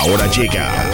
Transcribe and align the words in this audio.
Ahora 0.00 0.26
llega 0.28 0.90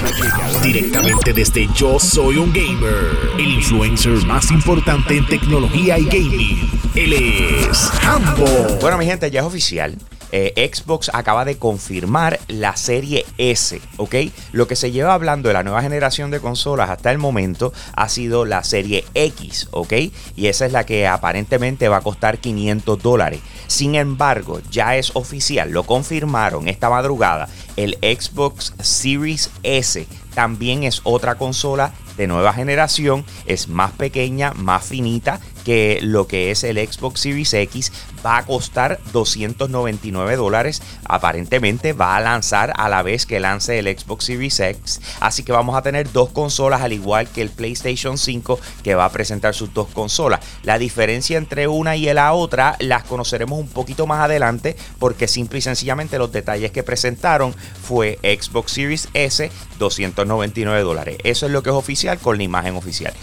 directamente 0.64 1.32
desde 1.32 1.68
Yo 1.74 1.97
Soy 2.00 2.38
un 2.38 2.53
Gamer, 2.53 3.17
el 3.38 3.52
influencer 3.54 4.12
más 4.26 4.50
importante 4.50 5.17
en 5.17 5.25
tecnología 5.26 5.96
y 5.96 6.06
gaming. 6.06 6.71
Él 6.96 7.12
es 7.12 7.88
Hambo. 8.03 8.46
Bueno, 8.80 8.98
mi 8.98 9.06
gente, 9.06 9.30
ya 9.30 9.40
es 9.40 9.46
oficial. 9.46 9.96
Eh, 10.32 10.70
Xbox 10.72 11.10
acaba 11.12 11.44
de 11.44 11.58
confirmar 11.58 12.40
la 12.48 12.76
serie 12.76 13.24
S, 13.38 13.80
¿ok? 13.96 14.14
Lo 14.52 14.66
que 14.66 14.77
se 14.77 14.91
lleva 14.91 15.14
hablando 15.14 15.48
de 15.48 15.54
la 15.54 15.62
nueva 15.62 15.82
generación 15.82 16.30
de 16.30 16.41
consolas 16.41 16.91
hasta 16.91 17.10
el 17.10 17.18
momento 17.18 17.72
ha 17.95 18.09
sido 18.09 18.45
la 18.45 18.64
serie 18.64 19.04
X, 19.14 19.68
¿ok? 19.70 19.92
Y 20.36 20.46
esa 20.46 20.66
es 20.66 20.73
la 20.73 20.84
que 20.84 21.06
aparentemente 21.06 21.88
va 21.88 21.98
a 21.98 22.02
costar 22.02 22.38
500 22.38 23.02
dólares. 23.02 23.41
Sin 23.66 23.95
embargo, 23.95 24.60
ya 24.70 24.96
es 24.96 25.14
oficial, 25.14 25.70
lo 25.70 25.84
confirmaron 25.84 26.68
esta 26.68 26.90
madrugada, 26.90 27.48
el 27.77 27.98
Xbox 28.00 28.74
Series 28.80 29.50
S 29.62 30.06
también 30.36 30.82
es 30.84 31.01
otra 31.04 31.37
consola 31.37 31.95
de 32.18 32.27
nueva 32.27 32.52
generación, 32.52 33.24
es 33.46 33.68
más 33.68 33.93
pequeña, 33.93 34.52
más 34.52 34.84
finita 34.84 35.40
que 35.66 35.98
lo 36.01 36.29
que 36.29 36.52
es 36.52 36.62
el 36.62 36.77
Xbox 36.77 37.23
Series 37.23 37.52
X, 37.52 37.93
va 38.24 38.37
a 38.37 38.47
costar 38.47 39.01
299 39.12 40.37
dólares, 40.37 40.80
aparentemente 41.05 41.93
va 41.93 42.15
a 42.15 42.20
lanzar 42.20 42.73
a 42.77 42.88
la 42.88 43.02
vez 43.02 43.27
que 43.27 43.41
lance 43.41 43.77
el 43.77 43.87
Xbox 43.87 44.27
Series 44.27 44.60
X, 44.60 45.01
así 45.19 45.43
que 45.43 45.51
vamos 45.51 45.77
a 45.77 45.83
tener 45.83 46.12
dos 46.12 46.30
consolas 46.30 46.83
al 46.83 46.93
igual 46.93 47.29
que 47.29 47.43
el 47.43 47.51
PlayStation 47.51 48.16
5 48.16 48.60
que 48.84 48.95
va 48.95 49.07
a 49.07 49.10
presentar 49.10 49.55
sus 49.55 49.74
dos 49.74 49.88
consolas. 49.88 50.38
La 50.62 50.79
diferencia 50.79 51.37
entre 51.37 51.66
una 51.66 51.96
y 51.96 52.05
la 52.15 52.33
otra 52.33 52.77
las 52.79 53.02
conoceremos 53.02 53.59
un 53.59 53.66
poquito 53.66 54.07
más 54.07 54.21
adelante 54.21 54.77
porque 55.01 55.27
simple 55.27 55.59
y 55.59 55.62
sencillamente 55.62 56.16
los 56.16 56.30
detalles 56.30 56.71
que 56.71 56.85
presentaron 56.85 57.52
fue 57.83 58.21
Xbox 58.23 58.71
Series 58.71 59.09
S 59.15 59.51
299 59.80 60.83
dólares. 60.83 61.19
Eso 61.24 61.46
es 61.46 61.51
lo 61.51 61.65
que 61.65 61.71
es 61.71 61.77
oficial 61.77 62.21
con 62.21 62.37
la 62.37 62.45
imagen 62.45 62.77
oficial. 62.77 63.15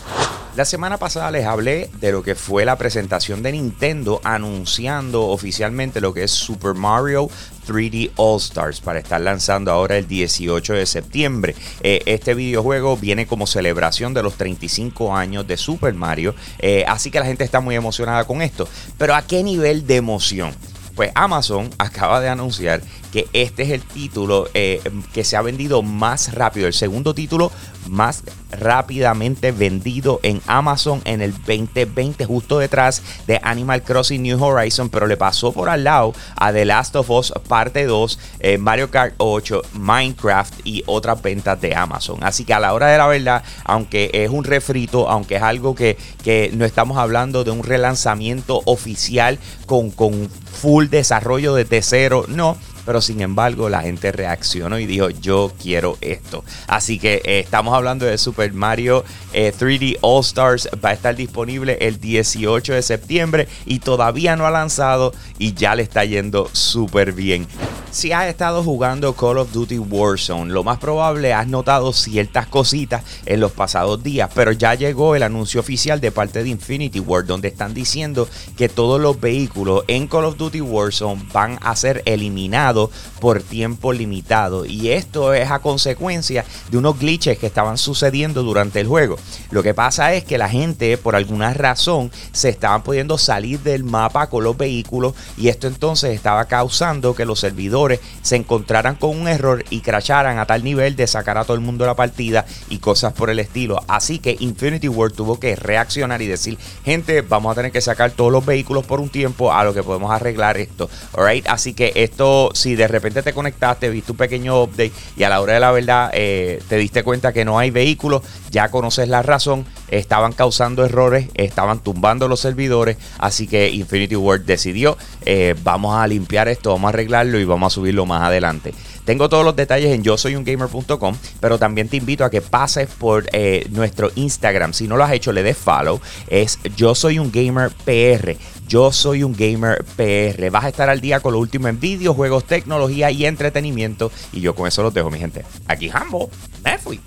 La 0.55 0.65
semana 0.65 0.99
pasada 0.99 1.31
les 1.31 1.47
hablé 1.47 1.89
de 1.99 2.11
lo 2.11 2.21
que 2.21 2.35
fue 2.35 2.63
la 2.63 2.77
presentación 2.77 3.41
de 3.41 3.53
Nintendo 3.53 4.21
anunciando 4.23 5.29
oficialmente 5.29 5.99
lo 5.99 6.13
que 6.13 6.25
es 6.25 6.31
Super 6.31 6.75
Mario 6.75 7.27
3D 7.67 8.11
All 8.17 8.37
Stars 8.37 8.79
para 8.79 8.99
estar 8.99 9.19
lanzando 9.19 9.71
ahora 9.71 9.97
el 9.97 10.07
18 10.07 10.73
de 10.73 10.85
septiembre. 10.85 11.55
Eh, 11.81 12.03
este 12.05 12.35
videojuego 12.35 12.97
viene 12.97 13.25
como 13.25 13.47
celebración 13.47 14.13
de 14.13 14.21
los 14.21 14.35
35 14.35 15.15
años 15.15 15.47
de 15.47 15.57
Super 15.57 15.95
Mario, 15.95 16.35
eh, 16.59 16.85
así 16.87 17.09
que 17.09 17.19
la 17.19 17.25
gente 17.25 17.43
está 17.43 17.59
muy 17.59 17.73
emocionada 17.73 18.25
con 18.25 18.43
esto. 18.43 18.67
Pero 18.99 19.15
¿a 19.15 19.23
qué 19.23 19.41
nivel 19.41 19.87
de 19.87 19.95
emoción? 19.95 20.53
Pues 20.95 21.11
Amazon 21.15 21.69
acaba 21.77 22.19
de 22.21 22.29
anunciar 22.29 22.81
que 23.11 23.27
este 23.33 23.63
es 23.63 23.69
el 23.69 23.81
título 23.81 24.47
eh, 24.53 24.81
que 25.13 25.23
se 25.23 25.37
ha 25.37 25.41
vendido 25.41 25.83
más 25.83 26.33
rápido, 26.33 26.67
el 26.67 26.73
segundo 26.73 27.13
título 27.13 27.51
más 27.87 28.23
rápidamente 28.51 29.51
vendido 29.51 30.19
en 30.23 30.41
Amazon 30.47 31.01
en 31.05 31.21
el 31.21 31.31
2020, 31.33 32.25
justo 32.25 32.59
detrás 32.59 33.01
de 33.27 33.39
Animal 33.43 33.83
Crossing 33.83 34.21
New 34.21 34.43
Horizon, 34.43 34.89
pero 34.89 35.07
le 35.07 35.17
pasó 35.17 35.51
por 35.51 35.69
al 35.69 35.83
lado 35.83 36.13
a 36.35 36.51
The 36.51 36.65
Last 36.65 36.95
of 36.95 37.09
Us 37.09 37.33
Parte 37.47 37.85
2, 37.85 38.19
eh, 38.39 38.57
Mario 38.57 38.89
Kart 38.89 39.13
8, 39.17 39.61
Minecraft 39.73 40.61
y 40.63 40.83
otras 40.85 41.21
ventas 41.21 41.59
de 41.61 41.75
Amazon. 41.75 42.17
Así 42.23 42.45
que 42.45 42.53
a 42.53 42.59
la 42.59 42.73
hora 42.73 42.87
de 42.87 42.97
la 42.97 43.07
verdad, 43.07 43.43
aunque 43.65 44.09
es 44.13 44.29
un 44.29 44.43
refrito, 44.43 45.09
aunque 45.09 45.35
es 45.35 45.43
algo 45.43 45.75
que, 45.75 45.97
que 46.23 46.51
no 46.53 46.65
estamos 46.65 46.97
hablando 46.97 47.43
de 47.43 47.51
un 47.51 47.63
relanzamiento 47.63 48.61
oficial 48.65 49.37
con, 49.65 49.91
con 49.91 50.29
full 50.29 50.82
desarrollo 50.89 51.55
desde 51.55 51.81
cero, 51.81 52.25
no 52.27 52.57
pero 52.85 53.01
sin 53.01 53.21
embargo 53.21 53.69
la 53.69 53.81
gente 53.81 54.11
reaccionó 54.11 54.79
y 54.79 54.85
dijo 54.85 55.09
yo 55.09 55.51
quiero 55.61 55.97
esto. 56.01 56.43
Así 56.67 56.99
que 56.99 57.21
eh, 57.23 57.39
estamos 57.39 57.73
hablando 57.73 58.05
de 58.05 58.17
Super 58.17 58.53
Mario 58.53 59.03
3D 59.33 59.93
eh, 59.93 59.97
All 60.01 60.21
Stars, 60.21 60.69
va 60.83 60.89
a 60.89 60.93
estar 60.93 61.15
disponible 61.15 61.77
el 61.81 61.99
18 61.99 62.73
de 62.73 62.81
septiembre 62.81 63.47
y 63.65 63.79
todavía 63.79 64.35
no 64.35 64.45
ha 64.45 64.51
lanzado 64.51 65.13
y 65.37 65.53
ya 65.53 65.75
le 65.75 65.83
está 65.83 66.05
yendo 66.05 66.49
súper 66.51 67.13
bien. 67.13 67.47
Si 67.93 68.11
has 68.11 68.25
estado 68.25 68.63
jugando 68.63 69.13
Call 69.13 69.37
of 69.37 69.51
Duty 69.51 69.77
Warzone, 69.77 70.51
lo 70.51 70.63
más 70.63 70.79
probable 70.79 71.31
has 71.31 71.45
notado 71.45 71.93
ciertas 71.93 72.47
cositas 72.47 73.03
en 73.27 73.39
los 73.39 73.51
pasados 73.51 74.01
días, 74.01 74.31
pero 74.33 74.51
ya 74.51 74.73
llegó 74.73 75.15
el 75.15 75.21
anuncio 75.21 75.59
oficial 75.59 76.01
de 76.01 76.11
parte 76.11 76.41
de 76.41 76.49
Infinity 76.49 76.99
Ward 76.99 77.27
donde 77.27 77.49
están 77.49 77.75
diciendo 77.75 78.27
que 78.57 78.67
todos 78.67 78.99
los 78.99 79.21
vehículos 79.21 79.83
en 79.87 80.07
Call 80.07 80.25
of 80.25 80.37
Duty 80.37 80.61
Warzone 80.61 81.23
van 81.31 81.59
a 81.61 81.75
ser 81.75 82.01
eliminados 82.05 82.89
por 83.19 83.43
tiempo 83.43 83.93
limitado 83.93 84.65
y 84.65 84.89
esto 84.89 85.35
es 85.35 85.51
a 85.51 85.59
consecuencia 85.59 86.45
de 86.71 86.79
unos 86.79 86.97
glitches 86.97 87.37
que 87.37 87.45
estaban 87.45 87.77
sucediendo 87.77 88.41
durante 88.41 88.79
el 88.79 88.87
juego. 88.87 89.19
Lo 89.51 89.61
que 89.61 89.75
pasa 89.75 90.15
es 90.15 90.23
que 90.23 90.39
la 90.39 90.49
gente 90.49 90.97
por 90.97 91.15
alguna 91.15 91.53
razón 91.53 92.11
se 92.31 92.49
estaban 92.49 92.81
pudiendo 92.81 93.19
salir 93.19 93.59
del 93.59 93.83
mapa 93.83 94.31
con 94.31 94.43
los 94.43 94.57
vehículos 94.57 95.13
y 95.37 95.49
esto 95.49 95.67
entonces 95.67 96.15
estaba 96.15 96.45
causando 96.45 97.13
que 97.13 97.25
los 97.25 97.39
servidores 97.39 97.82
se 98.21 98.35
encontraran 98.35 98.95
con 98.95 99.19
un 99.19 99.27
error 99.27 99.63
y 99.69 99.81
crasharan 99.81 100.39
a 100.39 100.45
tal 100.45 100.63
nivel 100.63 100.95
de 100.95 101.07
sacar 101.07 101.37
a 101.37 101.43
todo 101.43 101.55
el 101.55 101.61
mundo 101.61 101.85
la 101.85 101.95
partida 101.95 102.45
y 102.69 102.79
cosas 102.79 103.13
por 103.13 103.29
el 103.29 103.39
estilo. 103.39 103.81
Así 103.87 104.19
que 104.19 104.35
Infinity 104.39 104.87
World 104.87 105.15
tuvo 105.15 105.39
que 105.39 105.55
reaccionar 105.55 106.21
y 106.21 106.27
decir, 106.27 106.57
gente, 106.83 107.21
vamos 107.21 107.51
a 107.51 107.55
tener 107.55 107.71
que 107.71 107.81
sacar 107.81 108.11
todos 108.11 108.31
los 108.31 108.45
vehículos 108.45 108.85
por 108.85 108.99
un 108.99 109.09
tiempo 109.09 109.53
a 109.53 109.63
lo 109.63 109.73
que 109.73 109.83
podemos 109.83 110.11
arreglar 110.11 110.57
esto. 110.57 110.89
Alright, 111.13 111.47
así 111.47 111.73
que 111.73 111.91
esto, 111.95 112.51
si 112.53 112.75
de 112.75 112.87
repente 112.87 113.21
te 113.21 113.33
conectaste, 113.33 113.89
viste 113.89 114.11
un 114.11 114.17
pequeño 114.17 114.63
update 114.63 114.91
y 115.17 115.23
a 115.23 115.29
la 115.29 115.41
hora 115.41 115.53
de 115.53 115.59
la 115.59 115.71
verdad 115.71 116.11
eh, 116.13 116.61
te 116.67 116.77
diste 116.77 117.03
cuenta 117.03 117.33
que 117.33 117.45
no 117.45 117.59
hay 117.59 117.71
vehículos, 117.71 118.23
ya 118.51 118.69
conoces 118.69 119.07
la 119.07 119.21
razón, 119.21 119.65
estaban 119.89 120.33
causando 120.33 120.85
errores, 120.85 121.29
estaban 121.35 121.79
tumbando 121.79 122.27
los 122.27 122.39
servidores, 122.39 122.97
así 123.19 123.47
que 123.47 123.69
Infinity 123.69 124.15
World 124.15 124.45
decidió, 124.45 124.97
eh, 125.25 125.55
vamos 125.63 125.95
a 125.95 126.05
limpiar 126.07 126.47
esto, 126.47 126.71
vamos 126.71 126.87
a 126.87 126.89
arreglarlo 126.89 127.39
y 127.39 127.45
vamos 127.45 127.71
a 127.71 127.75
subirlo 127.75 128.05
más 128.05 128.23
adelante. 128.23 128.73
Tengo 129.05 129.27
todos 129.27 129.43
los 129.43 129.55
detalles 129.55 129.91
en 129.91 130.01
yo 130.01 130.17
soy 130.17 130.35
un 130.35 130.45
gamer.com, 130.45 131.15
pero 131.41 131.59
también 131.59 131.89
te 131.89 131.97
invito 131.97 132.23
a 132.23 132.29
que 132.29 132.41
pases 132.41 132.87
por 132.87 133.25
eh, 133.33 133.67
nuestro 133.71 134.11
Instagram. 134.15 134.73
Si 134.73 134.87
no 134.87 134.95
lo 134.95 135.03
has 135.03 135.11
hecho, 135.11 135.33
le 135.33 135.43
des 135.43 135.57
follow. 135.57 135.99
Es 136.27 136.57
yo 136.77 136.95
soy 136.95 137.19
un 137.19 137.31
gamer 137.31 137.71
PR. 137.83 138.37
Yo 138.67 138.93
soy 138.93 139.23
un 139.23 139.33
gamer 139.33 139.83
PR. 139.97 140.49
Vas 140.49 140.63
a 140.63 140.69
estar 140.69 140.89
al 140.89 141.01
día 141.01 141.19
con 141.19 141.33
lo 141.33 141.39
último 141.39 141.67
en 141.67 141.79
videojuegos, 141.79 142.45
tecnología 142.45 143.11
y 143.11 143.25
entretenimiento. 143.25 144.09
Y 144.31 144.39
yo 144.39 144.55
con 144.55 144.67
eso 144.67 144.83
los 144.83 144.93
dejo, 144.93 145.11
mi 145.11 145.19
gente. 145.19 145.43
Aquí 145.67 145.89
Hambo, 145.93 146.29
me 146.63 146.77
fui. 146.77 146.99